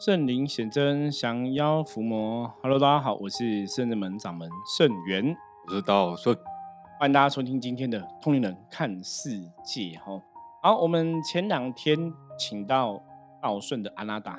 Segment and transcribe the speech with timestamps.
[0.00, 2.48] 圣灵显真，降妖伏魔。
[2.62, 5.36] Hello，大家好，我是圣人门掌门圣元，
[5.66, 6.36] 我是道顺，
[7.00, 9.30] 欢迎大家收听今天的通灵人看世
[9.64, 9.98] 界。
[10.04, 10.22] 哈，
[10.62, 11.98] 好，我们前两天
[12.38, 13.02] 请到
[13.42, 14.38] 道顺的阿娜达，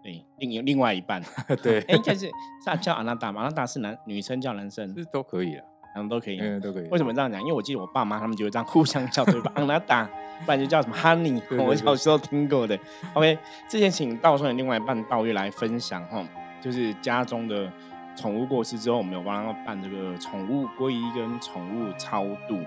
[0.00, 1.20] 对，另另外一半，
[1.60, 3.40] 对，哎，这是是叫阿娜达吗？
[3.40, 5.64] 阿娜达是男女生叫男生，这都可以啊。
[5.94, 6.88] 他们都可以，嗯，都可以。
[6.88, 7.40] 为什么这样讲？
[7.40, 10.04] 因为我记得我爸妈他们就会这样互相叫对方，让他打，
[10.44, 11.40] 不然就叫什么 Honey。
[11.56, 12.76] 我小时候听过的。
[13.14, 13.38] OK，
[13.68, 16.22] 之前请道顺的另外一半道月来分享哈，
[16.60, 17.72] 就是家中的
[18.16, 22.58] 宠物过世之后，我们有帮他办这个宠物皈依跟宠物超度。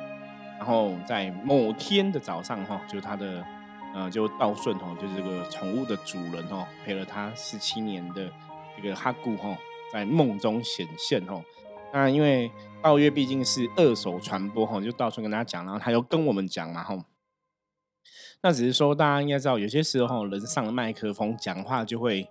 [0.58, 3.46] 然后在某天的早上哈，就他的
[3.94, 8.28] 呃，就道顺哈，就是这个宠物的主人哈，陪了他十七年的
[8.76, 9.56] 这个哈古哈，
[9.92, 11.22] 在梦中显现
[11.92, 12.00] 哈。
[12.00, 12.52] 那因为
[12.82, 16.98] 道约毕竟是二手传播哈，就到处跟大家讲，然后他又跟我们讲嘛哈。
[18.44, 22.30] 那只是说大家应该知道，有些时候人上了麦克风讲话就会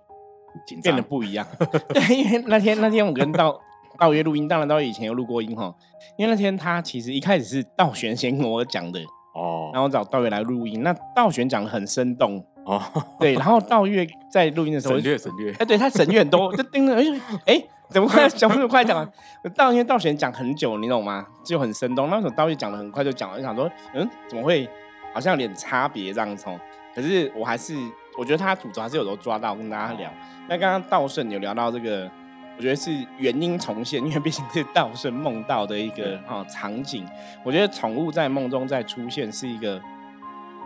[0.81, 1.45] 变得不一样。
[1.93, 3.59] 对，因为那天那天我跟道
[3.99, 5.75] 道约录音，当然道约以前有录过音哈。
[6.17, 8.99] 因为那天他其实一开始是道玄先跟我讲的
[9.35, 10.81] 哦，然后找道约来录音。
[10.81, 12.83] 那道玄讲的很生动哦，
[13.19, 17.03] 对，然后道月在录音的时候省略省略，哎，对他省略很多，就盯着哎
[17.45, 17.63] 哎。
[17.89, 19.09] 怎么快讲不么快讲完？
[19.55, 21.25] 道因为道玄讲很久，你懂吗？
[21.41, 22.09] 就很生动。
[22.09, 24.67] 那时候道月讲的很快就讲完，就想说，嗯，怎么会
[25.13, 26.47] 好像有点差别这样子？
[26.93, 27.73] 可是我还是
[28.17, 30.11] 我觉得他主轴还是有都抓到跟大家聊。
[30.49, 32.11] 那刚刚道顺有聊到这个，
[32.57, 37.07] 我觉得是原因重现，因为毕竟是道顺梦到的一个哦场景。
[37.41, 39.81] 我觉得宠物在梦中再出现是一个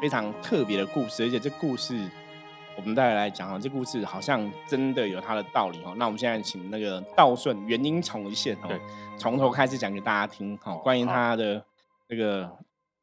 [0.02, 2.10] 非常特别的故事，而且这故事。
[2.78, 5.94] 我们再来讲哈，这故事好像真的有它的道理哈。
[5.98, 8.70] 那我们现在请那个道顺原因重现哈，
[9.18, 10.74] 从头开始讲给大家听哈。
[10.76, 11.64] 关于他的
[12.08, 12.50] 那个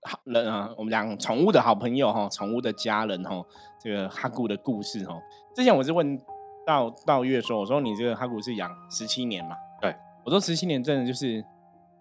[0.03, 3.45] 好人啊，我们讲宠物的好朋友哈，宠物的家人哈，
[3.79, 5.15] 这个哈古的故事哈。
[5.55, 6.19] 之前我是问
[6.67, 9.55] 道道月说，我说你这个哈古是养十七年嘛？
[9.83, 11.45] 对，我说十七年真的就是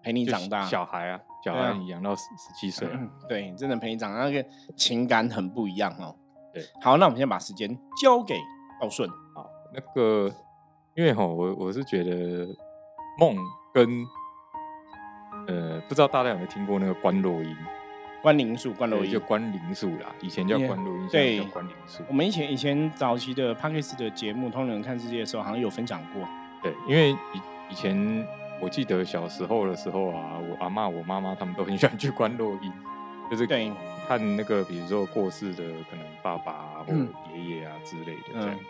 [0.02, 2.88] 陪你长大，小孩啊，小孩你养到十十七岁，
[3.28, 4.44] 对，真的陪你长大，那个
[4.76, 6.14] 情感很不一样哦。
[6.52, 7.68] 对好，那我们先把时间
[8.02, 8.34] 交给
[8.80, 9.08] 道顺。
[9.34, 10.32] 好，那个，
[10.94, 12.46] 因为哈，我我是觉得
[13.18, 13.36] 梦
[13.72, 14.04] 跟
[15.46, 17.56] 呃，不知道大家有没有听过那个观落音、
[18.20, 20.12] 观灵术、观落音，就观灵术啦。
[20.20, 22.02] 以前叫观落音，现在叫观灵术。
[22.08, 26.26] 我们以前以前早期的 p a c k e s 的节目《通人看世界》的时候，好像有分享过。
[26.62, 27.96] 对，因为以以前
[28.60, 32.72] 我记得小时候的时候啊，我阿妈、我妈妈他们都很喜欢去观落音，
[33.30, 33.72] 就是对。
[34.06, 36.94] 看那个，比如说过世的可能爸爸或
[37.34, 38.64] 爷爷啊之类的这样子。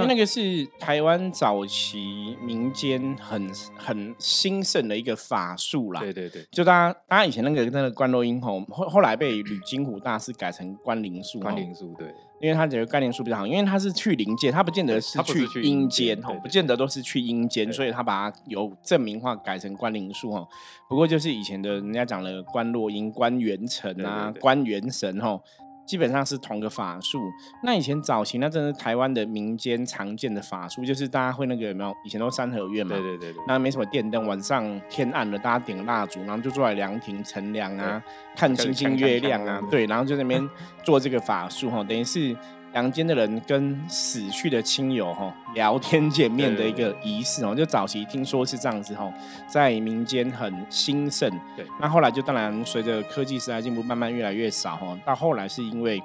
[0.00, 6.00] 那那个是台湾早期民间很很兴盛的一个法术啦。
[6.00, 11.40] 对对对，就大家大家以前那个那个观落音吼，后后来被吕金虎大师改成关灵术。
[11.40, 12.08] 关灵术对，
[12.40, 20.48] 因为他觉得观灵术比较好，因为他是去灵界，他不见得是去阴间吼，不见得都是去阴间，所以他把它有正名化改成关灵术吼。
[20.88, 25.42] 不过就是以前的人家讲了观落音、观元神啊、观元神吼。
[25.90, 27.32] 基本上是同个法术。
[27.64, 31.92] 那以前早期那真是台湾的民间常见的法术，就是大家会那个有没有？
[32.04, 33.42] 以前都三合院嘛，对对对对。
[33.48, 38.00] 那没什么电灯，晚上天暗了，大家点蜡烛，然后就坐在凉亭乘凉啊，
[38.36, 40.48] 看星星月亮啊，对，然后就那边
[40.84, 42.36] 做这个法术哈，等于是。
[42.74, 49.12] 阳间的人跟死去的亲友哈聊天见面的一个仪式哦，就早期听说是这样子哈，
[49.48, 51.28] 在民间很兴盛。
[51.56, 54.96] 对，那后来就当然随着科技时代进步，慢慢越来越少哈。
[55.04, 56.00] 到后来是因为，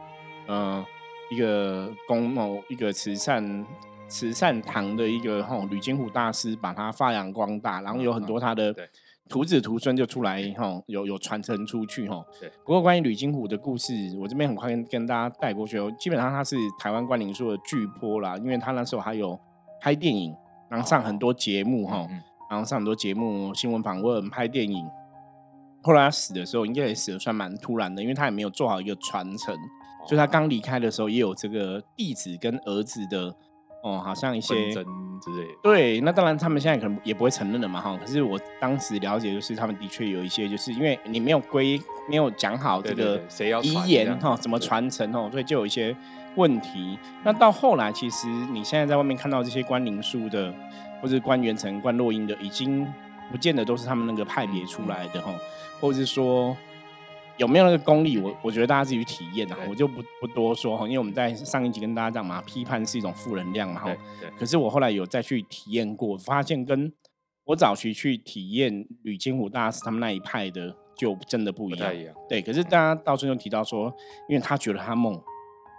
[0.47, 0.83] 呃，
[1.29, 3.65] 一个公某一个慈善
[4.07, 8.75] 慈善堂的一个哈吕金虎大师把它发扬光大，然后有很多他的。
[9.27, 12.23] 徒子徒孙就出来哈，有有传承出去哈。
[12.39, 12.47] 对。
[12.63, 15.91] 不过关于吕金虎的故事，我这边很快跟跟大家带过去哦。
[15.99, 19.39] 基本上他是台湾关灵术的巨波啦，因为他那时候还有
[19.81, 20.35] 拍电影，
[20.69, 22.07] 然后上很多节目哈，
[22.49, 24.85] 然后上很多节目新闻访问、拍电影。
[25.81, 29.55] 后来他死的时候，应该也死的算蛮突然的，因为他也没有做好一个传承，
[30.07, 33.35] 所以他刚离开的时候也有这个弟子跟儿子的。
[33.85, 35.55] 哦，好像一些之类。
[35.61, 37.95] 对，那当然他们现在可能也不会承认了嘛，哈。
[38.01, 41.79] 可是我当时了解，就是他们的确有一些，就是因为你没有归，
[42.09, 43.21] 没有讲好这个
[43.61, 45.95] 遗言哈，怎么传承哦，所以就有一些
[46.35, 46.97] 问题。
[47.23, 50.51] 那到后来，其实你现在在外面看到这些关灵术的，
[50.99, 52.91] 或者关元成、关落英的，已经
[53.31, 55.31] 不见得都是他们那个派别出来的哈，
[55.79, 56.57] 或者是说。
[57.37, 58.17] 有没有那个功力？
[58.17, 63.95] 我我觉得大家自己去体验啊，我就不不多说哈，因为我们在上一集跟大家讲嘛，批判是一种负能量嘛哈。
[64.37, 66.91] 可是我后来有再去体验过，发现跟
[67.45, 71.93] 我早期去体验吕金虎大师他们那一派的，就真的不一样。
[72.29, 73.93] 对，可是大家到最后提到说，
[74.29, 75.21] 因为他觉得他梦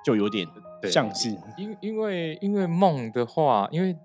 [0.05, 0.47] 就有点
[0.81, 3.97] 对像是因因为因为梦的话，因为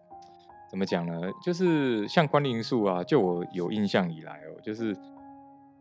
[0.69, 1.21] 怎么讲呢？
[1.44, 4.95] 就是像关灵术啊，就我有印象以来哦，就是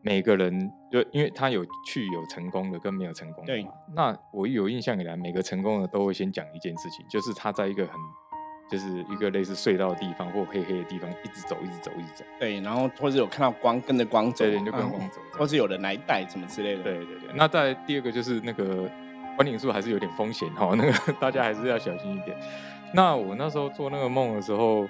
[0.02, 3.70] 每个人就因为他有去有成功的跟没有成功的对嘛。
[3.94, 7.94] 那我有印象以来，每个成功的都会先讲一件事情，就是他在一个很
[8.70, 12.25] 就是一个类似隧道的地方或黑黑的地方一直走，一直走，一直走。
[12.38, 15.20] 对，然后或者有看到光跟着光走，对就跟嗯光走。
[15.32, 16.82] 或是有人来带什么之类的。
[16.82, 18.88] 对对对，那在第二个就是那个
[19.37, 22.37] 观景树还是有点风险哈，那个 大家还是要小心一点。
[22.94, 24.88] 那我那时候做那个梦的时候，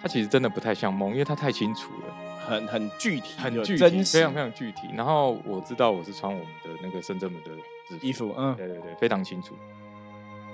[0.00, 2.14] 它其实真的不太像梦，因为它太清楚了，
[2.46, 4.88] 很很具体，很具体，真非常非常具体。
[4.94, 7.50] 然后我知道我是穿我们的那个深圳门的
[7.88, 9.54] 制服，衣服，嗯，对对对，非常清楚。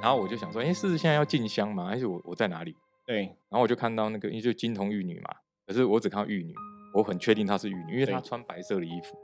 [0.00, 1.86] 然后我就想说，哎，是现在要进香吗？
[1.86, 2.76] 还是我我在哪里？
[3.04, 5.30] 对，然后我就看到那个，因为就金童玉女嘛，
[5.66, 6.54] 可是我只看到玉女，
[6.94, 9.18] 我很确定她是玉女，因为她穿白色的衣服，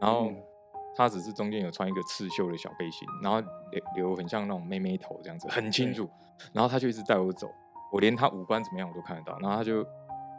[0.00, 0.36] 然后嗯
[0.96, 3.40] 她只是中间有穿一个刺绣的小背心，然后
[3.70, 6.08] 留留很像那种妹妹头这样子，很清楚。
[6.52, 7.48] 然后她就一直带我走，
[7.92, 9.38] 我连她五官怎么样我都看得到。
[9.40, 9.86] 然后她就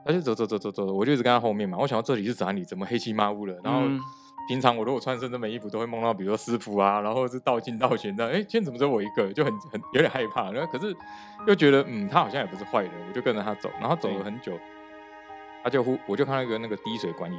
[0.08, 1.78] 她就走走走走走，我就一直跟他后面嘛。
[1.78, 2.64] 我想到这里是哪里？
[2.64, 3.54] 怎么黑漆麻乌了？
[3.62, 4.00] 然后嗯
[4.48, 8.32] 平常我如果穿深圳门衣服，都会梦到比如说师傅啊，然后是道尽道玄这样。
[8.32, 9.30] 哎，今天怎么只有我一个？
[9.34, 10.50] 就很很有点害怕。
[10.52, 10.96] 然后可是
[11.46, 13.70] 又觉得，嗯，他好像也不是坏人，我就跟着他走。
[13.82, 14.58] 然后走了很久，
[15.62, 17.38] 他就呼我就看到一个那个滴水观音，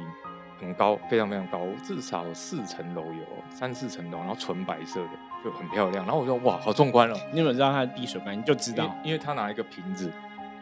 [0.59, 5.09] 很高，非常非常高，至少四层楼有三四层楼，然后纯白色的，
[5.43, 6.05] 就很漂亮。
[6.05, 8.35] 然后我说哇，好壮观哦，你有没有知道他的滴水观？
[8.35, 10.11] 音就知道因为他拿一个瓶子，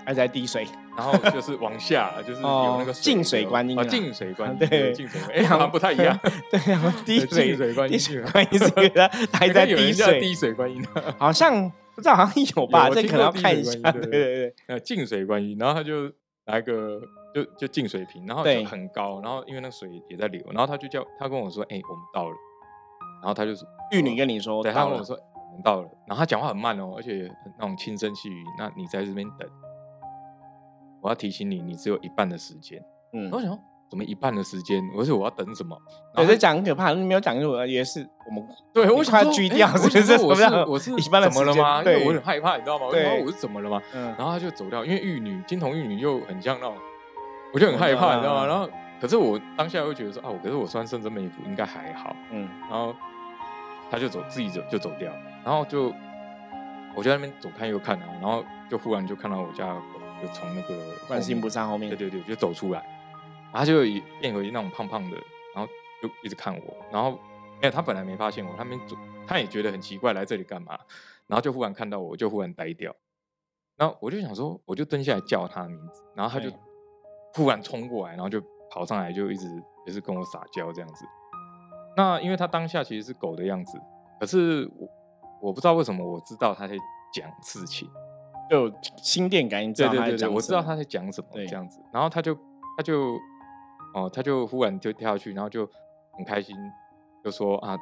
[0.06, 0.66] 还在滴水，
[0.98, 3.84] 然后就是往下，就是有哦那个净水观音啊。
[3.84, 4.92] 净水观音，对。
[4.94, 6.20] 净水观音，哎，好像不太一样。
[6.50, 7.94] 对，然后滴水观音。
[7.94, 11.16] 滴水观音是一个 它还在滴水，滴水观音啊。
[11.20, 12.90] 好像不知道，好像有吧？
[12.90, 13.92] 这可能要看一下。
[13.92, 14.36] 对对对。
[14.36, 16.12] 对，呃净水观音，然后他就
[16.46, 17.00] 来个
[17.36, 22.36] 就就净水瓶，然后对就很高，然后因为那个水也在流，然后他就叫他跟我说，哎、我们到了，
[23.22, 29.48] 然后他就说玉女跟你说对，他跟我，说我们到了，然后他讲话很慢哦，而且很那种轻声细语，那你在这边等，
[31.08, 32.84] 我要提醒你，你只有一半的时间。
[33.14, 33.60] 嗯然后，我想说
[33.90, 34.84] 怎么一半的时间？
[34.94, 35.78] 我说我要等什么？
[36.14, 41.78] 对，然后这讲很可怕，你没有讲清楚，也是我们 对，我想要锯掉是不是说我是我是一般的怎么了吗？
[41.80, 42.88] 因对为我很害怕，你知道吗？
[42.88, 43.82] 我想说对我是怎么了吗？
[43.94, 46.76] 嗯，然后他就走掉，因为玉女金童玉女又很像那种，
[47.54, 48.42] 我就很害怕，你知道吗？
[48.42, 48.70] 啊然后
[49.00, 52.94] 可是我当下又觉得说啊，我可是我穿深圳美服应该还好，嗯然后
[53.90, 55.14] 他就走自己走就走掉，
[55.46, 55.94] 然后就
[56.94, 60.76] 我就在那边左看右看啊，然后就忽然就看到我家狗就从那个
[61.08, 62.80] 观世音菩萨萨后面对，对对就走出来，
[63.52, 65.18] 然后他就一变回那种胖胖的，
[65.54, 65.72] 然后
[66.02, 67.12] 就一直看我，然后
[67.62, 68.96] 没有他本来没发现我，他们走
[69.28, 70.78] 他也觉得很奇怪来这里干嘛，
[71.28, 72.96] 然后就忽然看到我就忽然呆掉。
[73.76, 76.52] 然后我就想说，我就蹲下来叫他的名字，然后他就
[77.36, 78.42] 忽然冲过来，然后就
[78.72, 79.48] 跑上来，就一直
[79.86, 81.06] 也是跟我撒娇这样子。
[81.96, 83.80] 那因为他当下其实是狗的样子，
[84.20, 84.90] 可是我
[85.44, 86.76] 我不知道为什么我知道他在
[87.14, 87.88] 讲事情，
[88.50, 91.80] 就有心电感应，知道他在对对对对，讲什么我知道他在讲什么对这样子。
[91.92, 92.36] 然后他就
[92.78, 93.18] 他就
[93.94, 95.68] 哦，他就忽然就跳下去，然后就
[96.14, 96.56] 很开心，
[97.24, 97.78] 就说啊，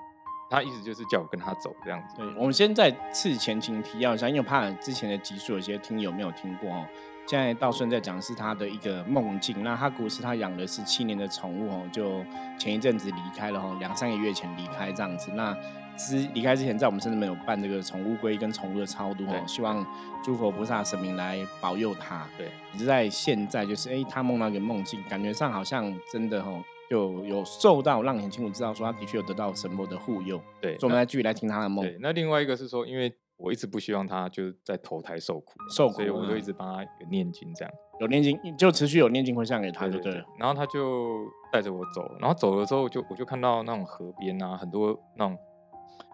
[0.49, 2.15] 他意思就是叫我跟他走这样子。
[2.17, 6.85] 对，我们先在次前情提要一下，因为我怕之前的集数有些听友没有听过哦。
[7.27, 12.23] 现在道顺在讲的是他的一个梦境，那他故事他养的是七年的宠物哦，就
[12.59, 15.31] 前一阵子离开了哦，两三个月前离开这样子。
[15.33, 15.57] 那
[15.97, 19.83] 之离开之前，在我们深圳门有办这个宠物龟跟宠物的超度哦，希望
[20.23, 22.27] 诸佛菩萨神明来保佑他。
[22.37, 30.39] 对，只是在现在就是哎，他梦到一个梦境，感觉上好像真的哦，就有受到让你很清楚知道说他的确有得到神佛的护佑。
[30.61, 31.83] 对，所以我们来继续来听他的梦。
[31.83, 37.73] 对，那另外一个是说，因为我一直不希望他就是在投胎受苦，受苦所以我就嗯一直帮他有念经这样。
[37.99, 40.25] 有念经，就持续有念经回向给他就对对对。
[40.37, 45.37] 然后他就带着我走，然后走了之后就我就看到那种河边啊，很多那种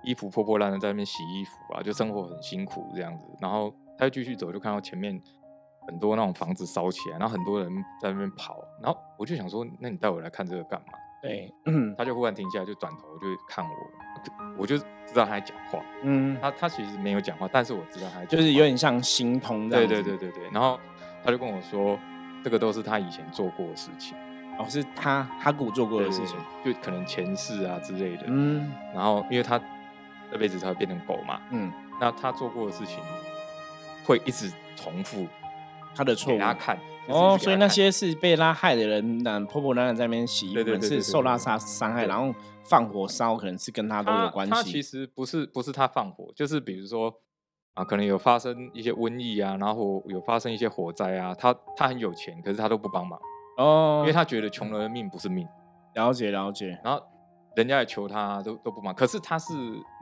[0.03, 3.27] 衣服破破烂烂在那边洗衣服啊，就生活很辛苦这样子。
[3.39, 5.19] 然后他就继续走，就看到前面
[5.87, 8.63] 很多那种房子烧起来，然后很多人在那边跑。
[8.81, 10.93] 然后我就想说，那你带我来看这个干嘛？
[11.23, 11.51] 对，
[11.97, 13.71] 他就忽然停下来，就转头就看我，
[14.57, 15.79] 我就知道他在讲话。
[16.03, 19.87] 嗯，他他其实没有讲话，但是我知道他就是有点像心通这对。
[19.87, 20.49] 对对对对。
[20.51, 20.79] 然后
[21.23, 21.97] 他就跟我说，
[22.43, 24.15] 这个都是他以前做过的事情。
[24.59, 26.37] 哦，是他他给我做过的事情。
[26.63, 28.23] 对就可能前世啊之类的。
[28.27, 29.59] 嗯然后因为他
[30.31, 32.99] 这辈子他会变成狗嘛，嗯，那他做过的事情
[34.05, 35.27] 会一直重复
[35.95, 36.37] 他的错误。
[36.37, 36.77] 给他看。
[37.07, 42.33] 哦，所以那些是被拉害的人，那破破烂烂在那边洗衣服，是受拉杀伤害，然后
[42.63, 44.81] 放火烧，可能是跟他都有他关他其。
[44.81, 47.13] 实不是不是他放火，就是比如说
[47.73, 53.19] 啊，可能有发生一些瘟疫啊，然后有发生一些火灾啊，他他很有钱，可是他都不帮忙，
[53.57, 55.45] 哦因为他觉得穷人的命不是命，
[55.95, 56.79] 了解了解。
[56.83, 57.01] 然后
[57.55, 59.53] 人家也求他都都不忙，可是他是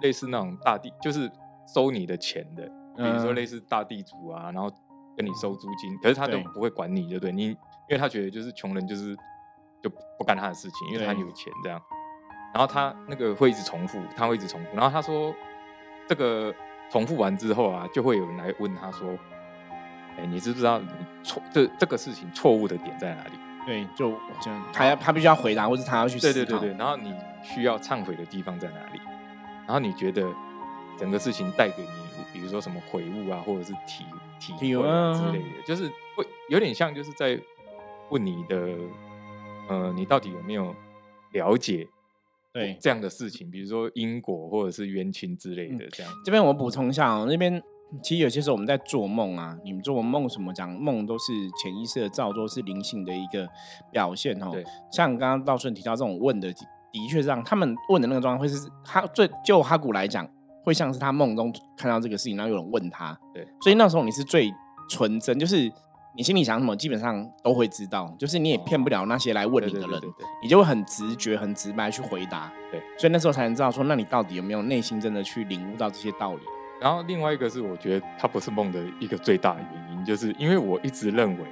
[0.04, 1.32] 类似那种大地，就是
[1.74, 2.64] 收你的钱的，
[2.98, 4.70] 比如说嗯类似大地主啊，然后
[5.20, 7.32] 跟你收租金，可是他都不会管你，对不对？
[7.34, 7.58] 你因
[7.90, 9.14] 为他觉得就是穷人就是
[9.84, 11.78] 就不干他的事情，因为他有钱这样。
[12.54, 14.70] 然后他那个会一直重复，他会一直重复。
[14.74, 15.36] 然后他说，
[16.08, 16.56] 这个
[16.90, 19.10] 重复完之后啊，就会有人来问他说
[20.18, 20.88] ：“哎，你知不知道你
[21.22, 23.32] 错这这个事情错误的点在哪里？”
[23.68, 26.18] 对，就这样，他要他必须要回答，或是他要去。
[26.18, 29.02] 对对对对，然后你需要忏悔的地方在哪里？
[29.68, 30.26] 然后你觉得
[30.98, 31.90] 整个事情带给你，
[32.34, 34.06] 比如说什么悔悟啊，或者是体
[34.40, 37.40] 体体会啊之嗯类的，就是会有点像就是在
[38.10, 38.70] 问你的，
[39.68, 40.76] 呃，你到底有没有
[41.34, 41.88] 了解
[42.52, 46.12] 对这样的事情，比如说因果或者是冤亲之类嗯的这样。
[46.26, 47.62] 这边我补充一下哦，那边
[48.04, 53.48] 其实有些时候我们在做梦啊，你们做梦什么讲梦都是潜意识的造作，是灵性的一个
[53.92, 54.64] 表现哦对。
[54.92, 60.28] 像刚刚道顺提到这种问的，的确是让他们问的那个状况会是他最就哈古来讲，
[60.64, 63.18] 会像是他梦中看到这个事情，然后有人问他。
[63.34, 64.54] 对，所以那时候你是最
[64.90, 65.72] 纯真，就是
[66.16, 70.02] 你心里想什么，基本上都会知道，就是你也骗不了那些来问你的人。
[70.42, 72.52] 你就会很直觉、很直白去回答。
[72.72, 76.42] 对，所以那时候才能知道说，那你到底有没有内心真的去领悟到这些道理？
[76.82, 81.46] 然后另外一个是，我觉得它不是梦的一个最大的原因，就是因为我一直认为，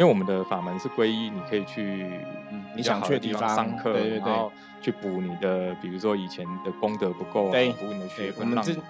[0.00, 2.10] 因为我们的法门是皈依，你可以去
[2.50, 8.80] 嗯你想去的地方上课，对对对然后去补你的，比如说以前的功德不够啊，对补你的学分，我分，们之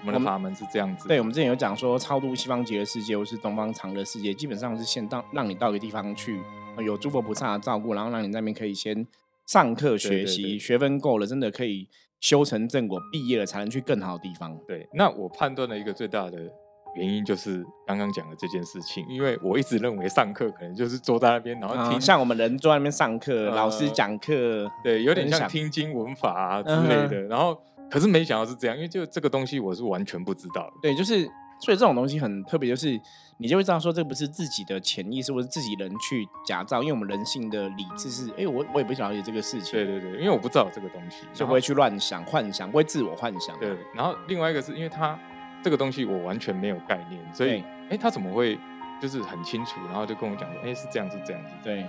[0.00, 6.42] 我们的法门是这样子，对，我们之前有讲说，超度西方极乐世界或是东方长乐世界，基本上是先到让你到一个地方去，
[6.76, 9.06] 呃有诸佛菩萨的照顾，然后让你那边可以先
[9.46, 11.86] 上课学习，对对学分够了，真的可以
[12.18, 14.58] 修成正果，毕业了才能去更好的地方。
[14.66, 16.50] 对，那我判断了一个最大的
[16.96, 27.56] 原因就是刚刚讲的这件事情，因为我一直认为上课可能就是坐在那边，然后啊听，像我们人坐在那边上课，老师呃讲课，对，有点像听经文法啊之类的，然后
[27.90, 30.72] 可是没想到是这样，因为就这个东西我是完全不知道。
[30.82, 31.24] 对，就是
[31.60, 33.00] 所以这种东西很特别，就是
[33.38, 43.58] 你就会知道说这不是自己的潜意识或是自己人去假造，因为我们人性的理智是，哎、我我也不了解这个事情，对对对，因为我不知道这个东西，就不会去乱想、幻想，不会自我幻想。
[43.58, 45.18] 对，然后另外一个是因为它
[45.62, 48.58] 这个东西我完全没有概念，所以对哎，他怎么会
[49.00, 51.52] 就是很清楚，然后就跟我讲说，哎，是这样是这样子。
[51.62, 51.84] 对，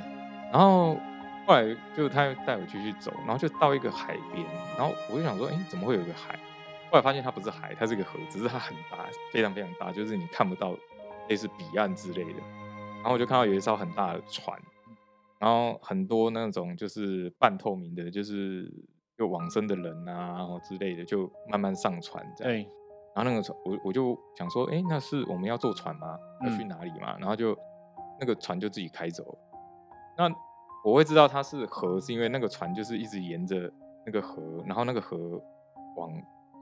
[0.52, 0.96] 然后
[1.46, 4.46] 后来就他又带我继续走，然后就到一个海边，
[4.78, 6.38] 然后我就想说，哎，怎么会有一个海？
[6.90, 8.98] 后来发现它不是海，它是一个河，只是它很大，
[9.32, 10.74] 非常非常大，就是你看不到
[11.28, 12.40] 类似彼岸之类的。
[12.98, 14.58] 然后我就看到有一艘很大的船，
[15.38, 18.72] 然后很多那种就是半透明的，就是
[19.18, 22.66] 就往生的人啊，然后之类的，就慢慢上船这样。
[23.18, 26.18] 对，然后那个船，我我就想说，哎，那是我们要坐船吗？
[26.44, 27.18] 要去嗯哪里嘛？
[27.20, 27.58] 然后就
[28.20, 29.38] 那个船就自己开走了。
[30.18, 30.30] 那
[30.84, 33.72] 我会知道它是河，是因为那个船就是一直沿着
[34.06, 35.18] 那个河，然后那个河
[35.96, 36.12] 往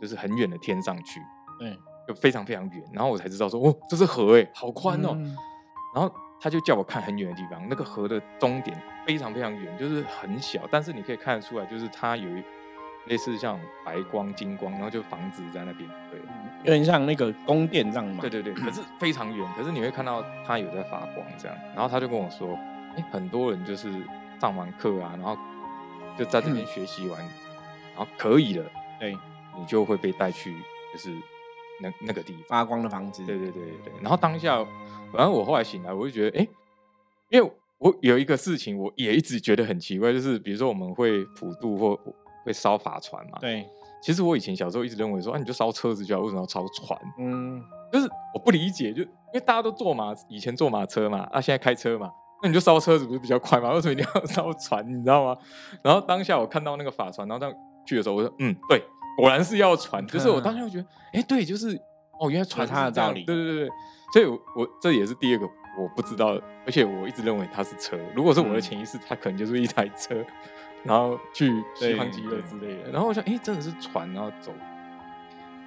[0.02, 1.22] 就是很远的天上去，
[1.60, 2.84] 对，就非常非常远。
[2.94, 5.12] 然后我才知道说，哦，这是河哎，好宽哦。
[5.16, 5.36] 嗯
[5.96, 12.44] 然后他就叫我看很远的地方，那个河的终点非常非常远，就是很小，但是你可以看得出来，就是它有一
[13.08, 16.20] 类似像白光、金光，然后就房子在那边，对，
[16.64, 18.22] 有点像那个宫殿这样嘛。
[18.22, 21.56] 对对对，可是非常远，可是你会看到它有在发光这样。
[21.76, 22.58] 然后他就跟我说，
[22.98, 23.92] 哎，很多人就是
[24.42, 25.38] 上完课啊，然后
[26.18, 27.20] 就在这边学习完，
[27.96, 28.66] 然后可以了，
[29.00, 29.16] 对，
[29.58, 30.56] 你就会被带去
[30.92, 31.12] 就是
[31.82, 32.44] 那那个地方。
[32.48, 33.24] 发光的房子。
[33.26, 33.94] 对对对对对。
[34.02, 34.64] 然后当下，
[35.12, 36.48] 反正我后来醒来，我就觉得，哎，
[37.30, 42.00] 因为我有一个事情，我也一直觉得很奇怪，就是比如说我们会普渡或
[42.46, 43.38] 会烧法船嘛。。
[43.40, 43.68] 对，
[44.02, 47.00] 其实我以前小时候一直认为说，啊，你就烧车子就好，为什么要烧船？
[47.20, 47.62] 嗯，
[47.92, 52.12] 就是我不理解，就因为大家都坐马，以前坐马车嘛，啊，现在开车嘛，
[52.44, 53.74] 那你就烧车子不是比较快嘛？
[53.74, 54.88] 为什么一定要烧船？
[54.88, 55.38] 你知道吗？
[55.82, 58.82] 然后当下我看到那个法船，然后这样去的时候，我说，嗯，对，
[59.18, 60.06] 果然是要船。
[60.08, 61.76] 就是我当下就觉得，哎，对，就是
[62.20, 63.70] 哦，原来船有它的道理对对对对，
[64.14, 67.98] 所以我我这也是第二个我不知道的，而且我一直认为它是车。
[68.16, 70.16] 如果是我的嗯潜意识，它可能就是一台车，
[70.86, 72.92] 然后去西对方极乐之类的。
[72.92, 74.54] 然后我想，哎，真的是船，然后走。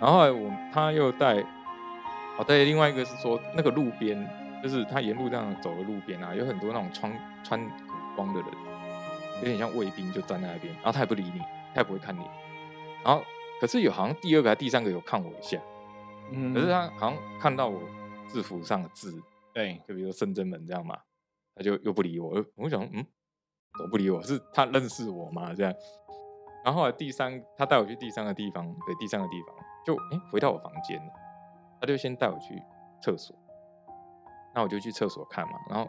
[0.00, 1.40] 然后后来我他又带，
[2.38, 4.28] 哦对，另外一个是说那个路边，
[4.62, 8.50] 就是他沿路这样走的路边啊，有很多那种穿穿古装的人，
[9.40, 11.40] 有点像卫兵，就站在那边，然后他也不理你，
[11.75, 12.22] 他也不会看你。
[13.04, 13.25] 然后
[13.60, 15.58] 可是有好像第二个还第三个有看我一下，
[16.30, 17.82] 嗯可是他好像看到我
[18.28, 19.20] 制服上的字，
[19.52, 20.96] 对，就比如说圣真门这样嘛，
[21.56, 23.04] 他就又不理我，我就想嗯，
[23.78, 24.20] 怎么不理我？
[24.23, 25.54] 是他认识我吗？
[25.54, 25.73] 这样。
[26.64, 29.54] 然后后来第三，他带我去第三个地方，对，第三个地方
[29.87, 31.12] 就哎、诶回到我房间了，
[31.80, 32.61] 他就先带我去
[33.00, 33.35] 厕所，
[34.54, 35.88] 那我就去厕所看嘛，然后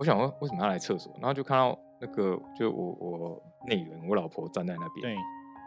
[0.00, 5.14] 我想问为什么要来厕所，然后就看到那个就我我内人我老婆站在那边，对，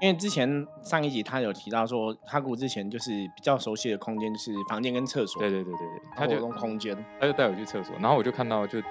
[0.01, 8.81] 因为之前上一集他有提到说，哈古之前就是比较熟悉的空间就是房间跟厕所，对对对对对，他就用空间，他就带我去厕所，然后我就看到就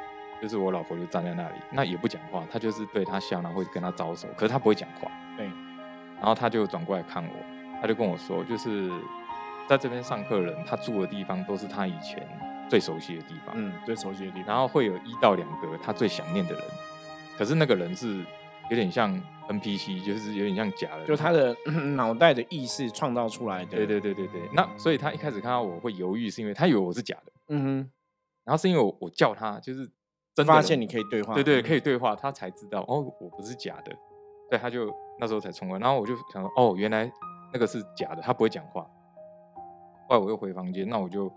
[0.40, 5.10] 就是我老婆就站在那里，那也不讲话，她就是对他笑，然后会跟他招手，可是她不会讲话。
[5.36, 5.46] 对，
[6.16, 7.30] 然后他就转过来看我，
[7.80, 8.90] 他就跟我说，就是
[9.68, 12.26] 在这边上课的人，他住的地方都是他以前
[12.68, 16.62] 最熟悉的地方，嗯，最熟悉的地方，然后会有一到两个他最想念的人，
[17.38, 18.18] 可是那个人是
[18.70, 19.10] 有点像
[19.48, 21.56] NPC，就是有点像假的，就他的
[21.96, 27.90] 脑袋的意识创造出来的，对对对对对，那所以他一开始看到我会犹豫，是因为他以为我是假的，嗯哼，
[28.44, 29.90] 然后是因为我我叫他就是
[30.34, 33.92] 真的发现你可以对话，对对，可以，对话，他才知道哦，我不是假的，
[34.48, 37.10] 对，他就那时候才冲过来，然后我就想说，哦，原来
[37.52, 38.86] 那个是假的，他不会讲话。
[40.08, 41.30] 后来我又回房间，那我就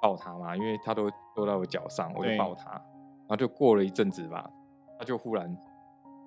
[0.00, 4.48] 抱他嘛，因为他都坐在我脚上，我就抱他，然后就过了一阵子吧，
[4.98, 5.46] 他就忽然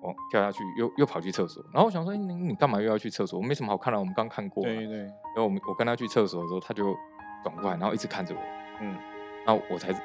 [0.02, 3.38] 哦跳下去，又又跑去厕所，然后我想说，哎你你干嘛又要去厕所？
[3.38, 6.94] 我没什么好看的，我们刚看过，对对对，然后我们我跟他去厕所的时候，他就
[7.42, 8.40] 转过来，然后一直看着我，
[8.80, 8.96] 嗯，
[9.44, 9.98] 然后我才我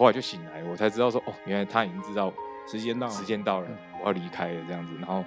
[0.00, 2.32] 后来就醒来，我才知道说，哦，原来他已经知道
[2.66, 5.22] 时间到了，时间到了嗯，我要离开了这样子，然后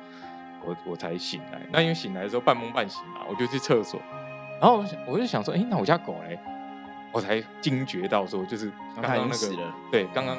[0.65, 1.61] 我我才醒来。
[1.71, 4.01] 那因为醒来的时候半梦半醒嘛，我就去厕所，
[4.59, 6.39] 然后我就想说，哎、那我家狗嘞？
[7.11, 10.35] 我才惊觉到说，就是刚刚那个对，刚刚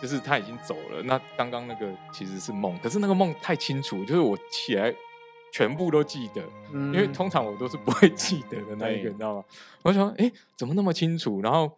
[0.00, 1.02] 就是他已经走了。
[1.02, 4.94] 那刚刚那个其实是梦，可是那个梦太清楚，就是我起来
[5.50, 6.40] 全部都记得，
[6.72, 9.44] 嗯因为通常我都是不会记得的那一个，你知道吗？
[9.82, 11.40] 我就想说，哎、怎么那么清楚？
[11.42, 11.76] 然后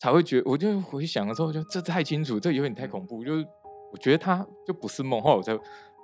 [0.00, 3.22] 才会觉我就回想的时候，我就这太清楚，这有点太恐怖。
[3.22, 3.46] 就是
[3.92, 5.52] 我觉得他就不是梦，后来我才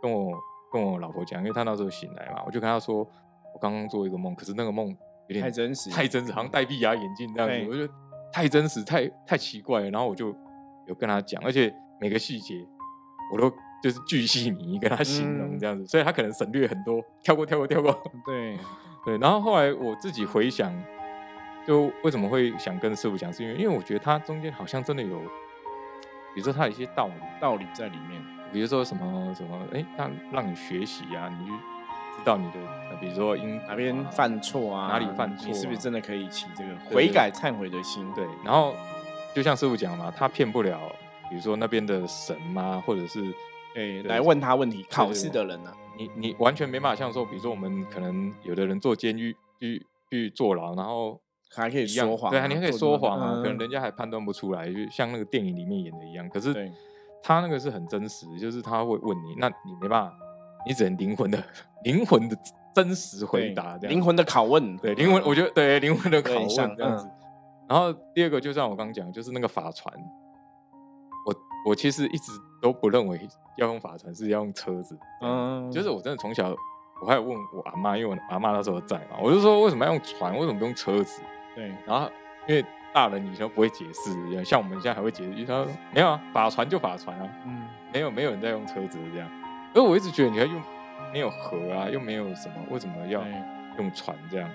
[0.03, 0.33] 跟我
[0.73, 4.89] 跟我老婆讲，因为他那时候醒来嘛，我就跟他说，我刚刚做一个梦，可是那个梦
[5.29, 7.93] 有点太真实，太真实，好像戴碧牙眼镜这样子，我觉得
[8.31, 9.91] 太真实，太太奇怪了。
[9.91, 10.29] 然后我就
[10.87, 12.55] 有跟他讲，而且每个细节
[13.33, 13.51] 我都
[13.83, 15.59] 就是巨细靡遗跟他形容嗯。
[15.59, 17.91] 这样子，所以他可能省略很多，跳过跳过跳过。
[18.27, 18.59] 对，
[19.07, 20.71] 对，然后后来我自己回想，
[21.67, 25.19] 就为什么会想跟师傅讲，是因为因为我觉得他中间好像真的有，
[26.35, 31.53] 比如说他有一些道理，道理在里面，比如说什么什么，哎，他让你学习啊，你去
[32.19, 32.61] 知道你的，
[32.91, 38.11] 呃比如说因哪边犯错啊，哪里犯错你是不是啊真的可以起这个悔改忏悔的心？
[38.15, 38.75] 对，然后
[39.35, 40.81] 就像师傅讲嘛，他骗不了，
[41.29, 43.21] 比如说那边的神啊，或者是
[43.75, 51.21] 对，对来问他问题，考对试的人啊，你你完全没办法像说，比如说我们可能有的人坐监狱去去坐牢，然后
[51.55, 56.29] 还可以说谎啊，对啊，你还可以说谎啊，可能嗯人家还判断不出来，就像那个电影里面演的一样。
[56.29, 56.71] 可是
[57.23, 60.17] 他那个是很真实，就是他会问你，那你没办法，
[60.67, 61.43] 你只能灵魂的
[61.85, 62.37] 灵魂的
[62.75, 63.97] 真实回答这样。
[63.97, 67.09] 灵魂的拷问，对灵魂，我觉得对灵魂的拷问这样子。
[67.69, 69.93] 然后第二个就像我刚刚讲，就是那个法船，
[71.27, 71.35] 我
[71.71, 72.31] 我其实一直
[72.63, 76.55] 都不认为要用法船是要用车子，嗯，嗯，就是我真的从小
[77.03, 81.23] 我还有问我阿妈，因为我阿妈那时候在嘛，我就说为什么要用船，为什么不用车子？
[81.57, 82.09] 对，然后
[82.47, 89.29] 因为大人以前都不会解释，像我们现在还会解释，他说没有啊，法船就法船啊，嗯，没有没有人在用车子这样。
[89.75, 90.63] 而我一直觉得你要用
[91.13, 93.23] 没有河啊，又没有什么，为什么要
[93.79, 94.51] 用船这样？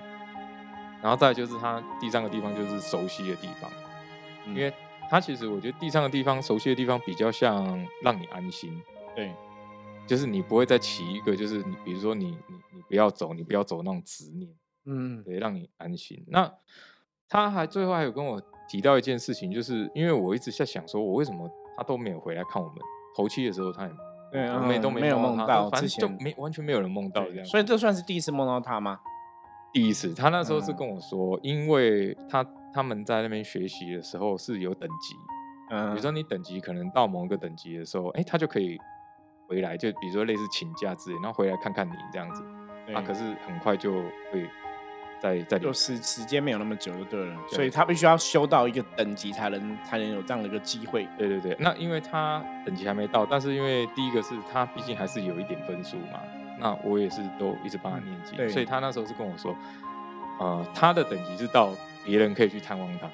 [1.02, 3.70] 然后再就是它第三个地方就是熟悉的地方，
[4.46, 4.72] 嗯因为
[5.10, 8.80] 它其实我觉得第三个地方熟悉的地方比较像让你安心，
[9.14, 9.34] 对，
[10.06, 14.48] 就是你不会再起一个就是你比如说你你你不要走，你不要走那种执念。
[14.84, 16.24] 嗯，对，让你安心。
[16.26, 16.52] 那
[17.32, 22.76] 他还最后还有跟我提到一件事情，就是因为我一直在想，说我为什么他都没有回来看我们
[23.16, 23.90] 头七的时候，他也
[24.30, 27.44] 对，我们也都嗯没有梦梦到反正就没完全没有人梦到这样。
[27.46, 29.00] 所以这算是第一次梦到他吗？
[29.72, 35.14] 第一次，他那时候是嗯跟我说，因为他他们在那边学习的时候是有等级，
[35.70, 38.76] 嗯，比如说你等级可能到某一个等级的时候，哎，他就可以
[39.48, 42.42] 回来，就比如说类似请假之类，然后回来看看你这样子。
[42.84, 43.90] 对啊，可是很快就
[44.30, 44.46] 会
[45.22, 51.08] 再再离开就时时间没有那么久就对了，对所以他必须要修到一个等级才能才能有这样的一个机会。
[51.16, 56.20] 对对对，那因为他等级还没到，但是因为第一个是他毕竟还是有一点分数嘛，
[56.58, 58.48] 那我也是都一直帮他念经，对。
[58.48, 59.56] 所以他那时候是跟我说，
[60.40, 61.70] 呃，他的等级是到
[62.04, 63.08] 别人可以去探望他，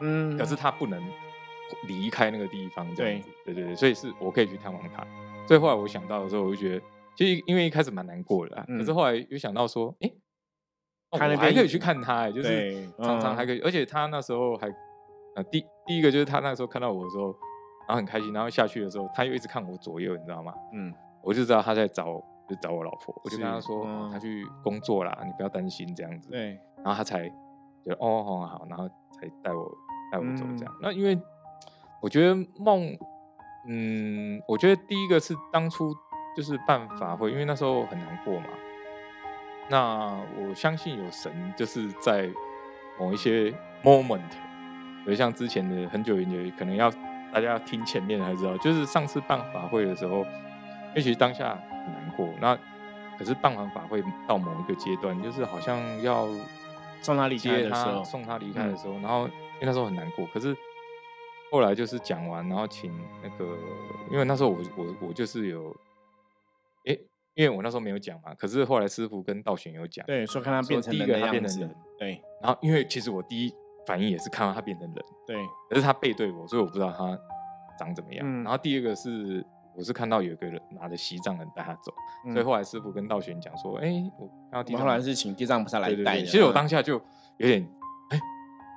[0.00, 1.02] 嗯，可是他不能
[1.88, 3.54] 离开那个地方这样子，对。
[3.54, 5.04] 对对，所以是我可以去探望他。
[5.48, 6.82] 所以后来我想到的时候，我就觉得，
[7.16, 8.94] 其实因为一开始蛮难过的啦，可是嗯。
[8.94, 10.12] 后来又想到说，哎、哦
[11.18, 14.68] 他那边也我还可以去看他、哎，就是常常还可以，而且他那时候还，
[15.34, 17.26] 呃，第第一个就是他那时候看到我的时候，
[17.86, 20.54] 然后很开心，然后下去的时候，他又一直看我左右，你知道吗？
[20.72, 22.04] 嗯，我就知道他在找，
[22.48, 26.30] 就找我老婆，我就跟他说，他去工作啦，你不要担心这样子。
[26.30, 29.70] 对，然后他才觉得哦好好，然后才带我
[30.12, 30.74] 带我走这样。
[30.80, 31.20] 那因为
[32.00, 32.96] 我觉得梦，
[33.66, 35.92] 嗯，我觉得第一个是当初
[36.36, 38.46] 就是办法会，因为那时候很难过嘛，
[39.70, 42.28] 那我相信有神，就是在
[42.98, 43.54] 某一些
[43.84, 44.18] moment，
[45.04, 46.90] 比如像之前的很久很久，可能要
[47.32, 50.26] 大家要听前面才知道，就是上次办法会的时候，
[50.96, 52.58] 也许当下很难过，那
[53.16, 56.26] 可是办完法会到某一个阶段，就是好像要
[57.00, 60.56] 送他离开的时候，送他离开的时候，然后因为那时候很难过，可是
[61.50, 63.56] 后来就是讲完，然后请那个，
[64.10, 65.89] 因为那时候我我我就是有，诶，
[67.40, 73.54] 因为我那时候没有讲嘛，可是后来师傅跟道玄有讲，对，说看他变成第一个他变成人，对然后因为其实我第一
[73.86, 75.36] 反应也是看到他变成人，对，
[75.70, 77.18] 可是他背对我，所以我不知道他
[77.78, 78.26] 长怎么样。
[78.28, 79.42] 嗯然后第二个是
[79.74, 86.26] 我是看到有一个人拿着西藏人带他走，所以嗯后来师傅跟道玄讲说，哎、我看到地藏人我们后来是请地藏菩萨来带的。
[86.26, 87.00] 其实我嗯当下就
[87.38, 87.66] 有点，
[88.10, 88.20] 哎、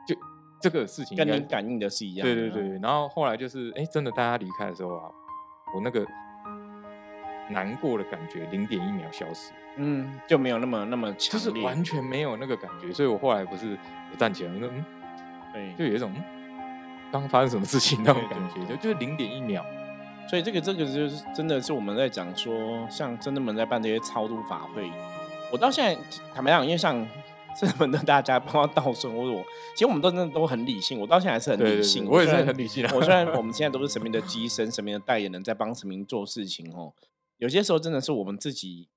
[0.08, 0.16] 就
[0.62, 2.34] 这个事情跟你感应的是一样的。
[2.34, 5.12] 对对对，然后后来就是，哎、真的大家离开的时候啊，
[5.76, 6.06] 我那个
[7.54, 14.86] 难过的感觉零点一秒消失，嗯，就没有那么那么就强烈，是完全没有那个感觉，所以我后来不是也站起来，我说嗯，
[15.54, 15.74] 对。
[15.78, 16.24] 就有一种嗯
[17.12, 19.64] 刚发生什么事情那种感觉，就就是零点一秒，
[20.28, 24.90] 所以这个这个就是真的是我们在讲说，像真的们在办这些超度法会，
[25.52, 26.02] 我到现在
[26.34, 27.08] 坦白讲，因为像
[27.56, 29.44] 真正们的大家，包括道顺或者我，
[29.76, 32.04] 其实我们都真的都很理性，我到现在还是很对对理性。
[32.04, 36.92] 对我也是虽然很理性啊我虽然我们现在都是神明的 机身、神明的代言人，在帮神明做事情哦，
[37.38, 38.90] 有些时候真的是我们自己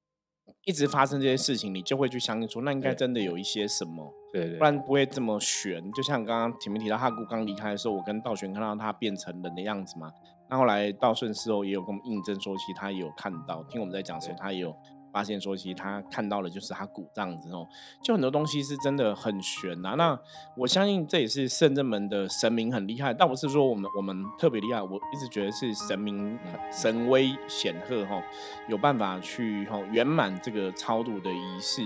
[0.65, 4.13] 一直发生这些事情，你就会去相信说，那应该真的有一些什么。
[4.33, 5.91] 对对不然不会这么悬。
[5.93, 10.13] 就像刚刚前面提到，哈姑刚离开的时候，我跟道玄看到他变成人的样子嘛。
[10.49, 14.77] 那后来道顺事后也有跟我们印证说，其实他也有看到，听我们在讲的时候，他也有
[15.17, 17.67] 发现说，其实他看到的就是他骨这样子哦。
[18.05, 20.19] 就很多东西是真的很悬呐、那
[20.55, 26.39] 我相信这也是圣正门的神明很厉害，倒不是说我们我们特别厉害，我一直觉得是神明
[26.71, 28.23] 神威显赫哈，
[28.69, 31.83] 有办法去哈圆满这个超度的仪式。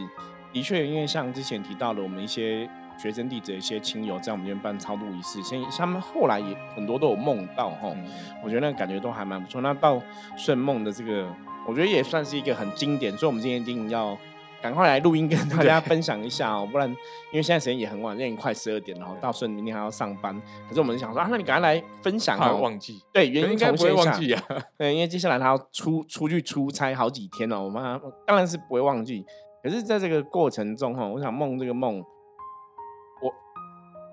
[0.52, 8.04] 的确，因为像之前提到的，我们一些学生弟子的一些亲友在我们这边办超度仪式，所以他们后来也很多都有梦到哈，嗯
[8.42, 9.60] 我觉得那个感觉都还蛮不错。
[9.60, 10.02] 那到
[10.36, 11.32] 顺梦的这个，
[11.70, 14.18] 我觉得也算是一个很经典，所以我们今天一定要
[14.60, 20.34] 赶快来录音跟 大家分享一下哦，不然因为现在时间也很晚，现在已经快十二点了哦，到顺明天还要上班，
[20.68, 24.44] 可是我们想说啊，那你赶快来分享怕哦，忘记，对，原因该不会重现一下忘记啊，
[24.76, 27.82] 对，因为接下来他要出出去出差好几天哦，我们
[28.26, 29.24] 当然是不会忘记。
[29.62, 32.02] 可是，在这个过程中哈，我想梦这个梦，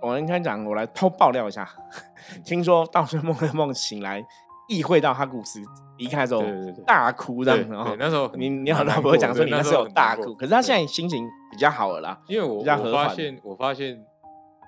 [0.01, 1.65] 我我应该讲，我来偷爆料一下。
[2.43, 4.21] 听说道顺梦的梦醒来，
[4.67, 5.61] 意会到他故事
[5.97, 12.19] 离开的时候对对对大哭这对样，然后对，那时候你你好老婆讲说你那时候大哭，可是他现在心情比较好了啦。
[12.27, 13.97] 因为我我发现我发现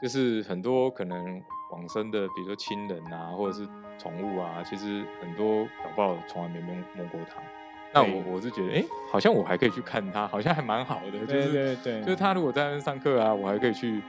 [0.01, 7.41] 就是很多可能往生的，比如说亲人啊，或者是宠物啊，其实很多搞不好从来没摸摸过它。
[7.91, 13.99] 那我我是觉得，哎、好像我还可以去看他，好像还蛮好的，就对是对对，就是他如果在那边上课啊，我还可以去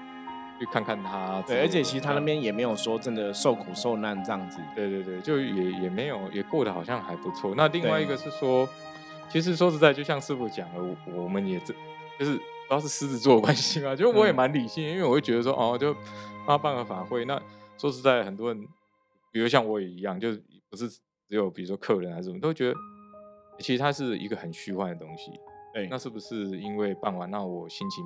[0.60, 4.60] 去看看他对，而且其实他那边也没有说真的受苦受难这样子。
[4.76, 7.54] 对对对，就也也没有，也过得好像还不错。
[7.56, 8.68] 那另外一个是说，
[9.30, 11.72] 其实说实在，就像师傅讲的，我我们也这
[12.18, 15.94] 就是不知道是狮子座的关系嘛，就是我也嗯蛮理性的，因为我会觉得说，哦，就
[16.46, 17.24] 帮他办个法会。
[17.24, 17.40] 那
[17.78, 18.68] 说实在，很多人，
[19.32, 22.74] 比如像我也一样，就是不是只有比如说客人还是什么，都觉得
[23.60, 25.32] 其实它是一个很虚幻的东西。
[25.72, 28.04] 对，那是不是因为办完，那我心情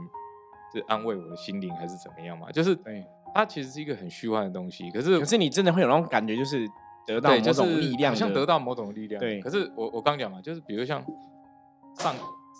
[0.74, 2.50] 是安慰我的心灵，还是怎么样嘛？
[2.50, 3.04] 就是对。
[3.36, 6.68] 它其实是一个很虚幻的东西，可是可是你真的会有那种感觉，就是
[7.04, 9.18] 得到，某就是种力量的，好像得到某种力量。
[9.18, 11.04] 对可是我我刚讲嘛，就是比如像
[11.98, 12.14] 上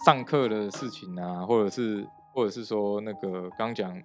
[0.05, 3.97] 上课的事情啊，或者是或者是说那个刚讲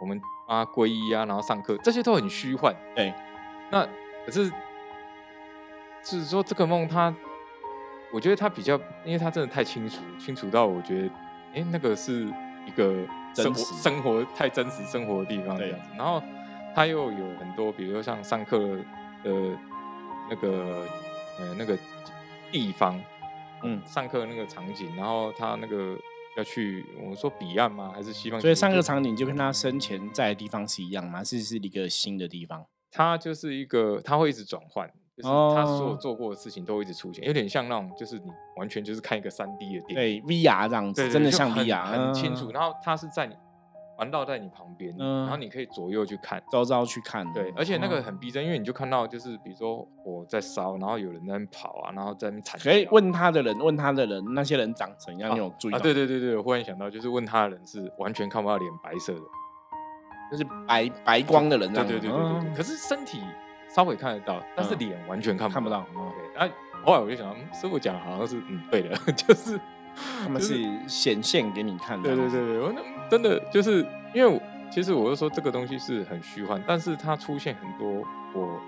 [0.00, 2.72] 我们啊皈依啊，然后上课这些都很虚幻。
[2.94, 3.12] 对，
[3.72, 3.84] 那
[4.24, 4.48] 可是
[6.04, 7.12] 就是说这个梦它，
[8.12, 11.08] 我觉得它比较，因为它真的太清楚，清楚到我觉得，
[11.54, 12.28] 哎，那个是
[12.66, 12.94] 一个
[13.34, 15.86] 生活生活太真实生活的地方这样子。
[15.96, 16.22] 然后
[16.74, 18.58] 他又有很多，比如说像上课
[19.24, 19.58] 的
[20.28, 20.86] 那个
[21.38, 21.76] 呃那个
[22.52, 23.00] 地方，
[23.62, 25.96] 嗯上课那个场景，然后他那个
[26.36, 27.90] 要去我们说彼岸吗？
[27.94, 28.40] 还是西方？
[28.40, 31.24] 所以上个场景就跟他生前在的地方是一样吗？
[31.24, 32.66] 是是一个新的地方？
[32.92, 34.90] 它就是一个，它会一直转换，
[35.22, 42.50] 就是他所有哦做过的事情都会一直出现，有点像那种，就是你完全就是看一个三 D 的电影，对，VR 这样子，真的像 VR，很清楚。
[42.50, 43.34] 嗯然后他是在你
[43.96, 46.42] 环绕在你旁边，嗯然后你可以左右去看。
[46.50, 47.30] 周遭去看。
[47.34, 52.58] 对，而且那个哦很逼真，因为你就看到就是比如说火在烧，然后有人在那边跑啊，然后在那边踩。
[52.58, 55.30] 可以问他的人，问他的人，那些人长怎样？
[55.30, 55.78] 啊你有注意到？
[55.78, 55.80] 啊？
[55.82, 59.20] 对对对对，我忽然想到，就是问他的人是完全看不到脸，白色的。
[60.30, 61.72] 就是白白光的人。
[61.72, 63.20] 对对对对可是身体
[63.74, 65.86] 稍微看得到，但是嗯脸完全看看不到。
[65.94, 66.54] OK，然后
[66.84, 69.58] 后来我就想，嗯师傅讲的好像是嗯对的， 就是
[70.22, 72.08] 他们是显现给你看的。
[72.08, 78.60] 对对对对，我那真的就是因为我其实我是说这个东西是很虚幻，但是它出现很多我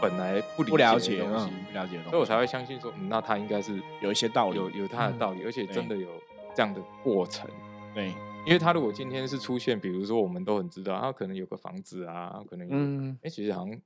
[0.00, 6.08] 本来不理不了解的东西，嗯不了解的东西所以我才会相信说，嗯，那它应该是有一些道理有有它的道理，而且真的有
[6.54, 7.48] 这样的过程。
[7.92, 8.08] 对，
[8.46, 13.80] 因为他如果今天是出现，比如说我们都很知道，他可能有个房子啊，可能有，哎、嗯，其实好像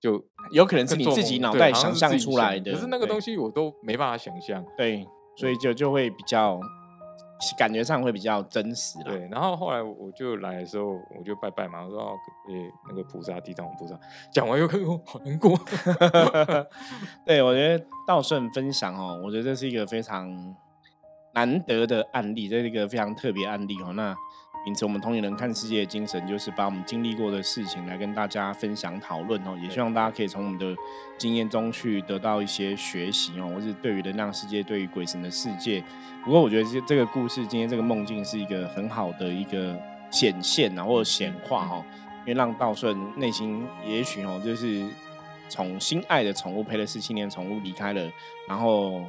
[0.00, 2.72] 就有可能是你自己脑袋想象出来的。
[2.72, 4.64] 可是那个东西，我都没办法想象。
[4.76, 6.58] 对，所以就就会比较
[7.58, 9.04] 感觉上会比较真实啦。
[9.06, 12.12] 对，然后后来我就来的时候，我就拜拜嘛，我说哦，
[12.48, 13.98] 诶、那个菩萨，地藏王菩萨，
[14.32, 15.58] 讲完又看我好难过。
[17.24, 20.54] 对，我觉得道顺分享哦，我觉得这是一个非常
[21.34, 23.92] 难得的案例，这是一个非常特别案例哦。
[23.94, 24.14] 那
[24.64, 30.76] 秉持我们同龄人看世界的精神，就是把我们经历过的事情来跟大家分享讨论哦，也希望大家可以从我们的
[31.16, 35.82] 经验中去得到一些学习哦，或是对于能量世界、对于鬼神的世界。
[36.24, 41.82] 不过我觉得这这个故事，今天这个梦境是一个很好的一个显现啊，或者显化哦，
[42.20, 44.86] 因为让道顺内心也许哦，就是
[45.48, 48.12] 从心爱的宠物陪了十七年宠物离开了，
[48.46, 49.02] 然后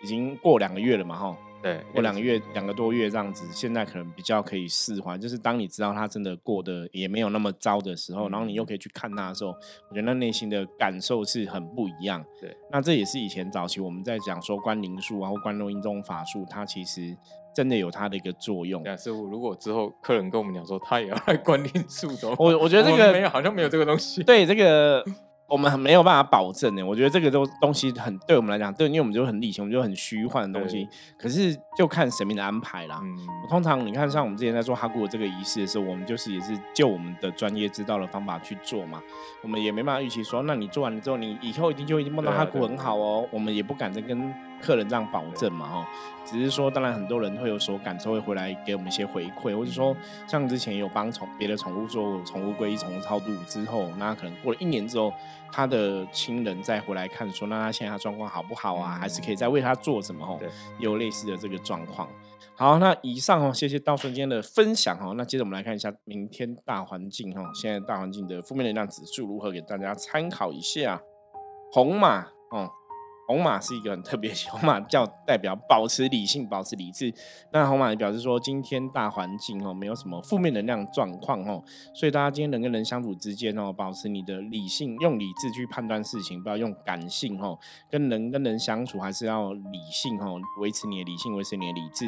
[0.00, 5.16] 已经过两个月了嘛哈，对，过两个月两个多月这样子，现在可能比较可以释怀。
[5.16, 9.50] 就是当你知道他真的过得也没有那么糟的时候，然后你又可以去看他的时候，
[9.88, 12.24] 我觉得那内心的感受是很不一样。
[12.40, 17.16] 对，那这也是以前早期我们在讲说观灵术啊或观录音这种法术，它其实
[17.54, 18.82] 真的有它的一个作用。
[18.82, 24.22] 对啊，师傅，如果之后客人跟我们讲说他也要来观灵术的，我我觉得这们个没有好像没有这个东西。
[24.24, 25.04] 对这个
[25.52, 26.84] 我们很没有办法保证的。
[26.84, 30.88] 我觉得这个都东西很对我们来讲，对，因为我们就很理性，我们就很虚幻的东西。
[31.18, 32.98] 可是就看神明的安排啦。
[33.02, 39.02] 嗯，通常你看，像我们之前在做哈古的这个仪式的时候，我们就是也是就我们的专业知道的方法去做嘛。
[39.42, 43.28] 我们也没办法预期说，那你做完了之后，你以后一定就一定梦到哈古很好哦。
[43.30, 44.32] 我们也不敢再跟
[44.62, 45.88] 客人这样保证嘛，哈。
[46.24, 49.94] 只是说，当然很多人会有所感受，会回来给我们一些回馈，或者说
[50.28, 55.12] 像之前有帮宠别的宠物做宠物皈依、宠物超度之后，那可能过了一年之后，
[55.50, 58.96] 他的亲人再回来看说，那他现在他状况好不好啊？
[59.00, 60.24] 还是可以再为他做什么？
[60.24, 60.48] 哈对，
[60.78, 62.08] 也有类似的这个状况。
[62.54, 65.14] 好，那以上哦，谢谢道顺今天的分享哦。
[65.16, 71.02] 那接着我们来看一下明天大环境哈，现在大环境的负面能量指数如何，给大家参考一下。
[71.72, 72.70] 红马哦，
[73.26, 77.12] 红马是一个很特别 红马叫代表保持理性、保持理智。
[77.52, 81.62] 那红马也表示说，今天大环境哦没有什么负面能量状况哦，
[81.94, 87.58] 所以大家今天人跟人相处之间哦，保持你的理性，用理智去判断事情，不要用感性哦。
[87.90, 92.06] 跟人跟人相处还是要理性哦，维持你的理性，维持你的理智。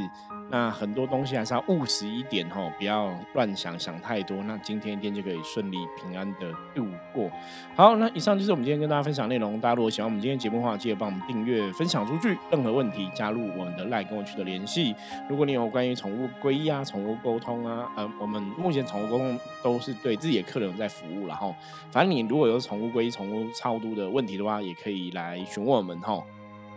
[0.51, 4.37] 那很多东西还是要务实一点哦，不要乱想想太多。
[4.45, 7.31] 那今天一天就可以顺利平安的度过。
[7.77, 9.61] 好，那以上就是我们今天跟大家分享内容。
[9.61, 12.37] 大家如果喜欢我们今天节目的话，记得帮我们订阅、分享出去。
[12.51, 14.95] 任何问题加入我们的赖跟我取得联系。
[15.29, 21.55] 如果你有关于宠物皈依啊、宠物沟通啊，呃，我们目前宠物沟通都是对自己的客人在服务然后
[21.91, 26.23] 反正你如果有宠物皈依、宠物超度的问题的话，也可以来询问我们哈。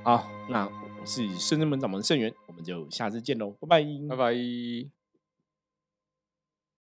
[0.03, 4.96] 好，那我是深圳门掌门盛元，我们就下次见喽，拜拜，拜拜。